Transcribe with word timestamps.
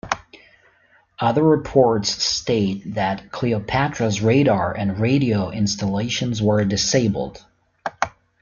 Other 1.19 1.43
reports 1.43 2.09
state 2.09 2.95
that 2.95 3.31
"Cleopatra"s 3.31 4.19
radar 4.19 4.73
and 4.75 4.97
radio 4.97 5.51
installations 5.51 6.41
were 6.41 6.65
disabled. 6.65 7.45